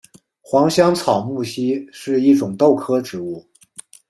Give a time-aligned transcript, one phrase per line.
[0.41, 3.47] 黄香草木樨是一种豆科植物。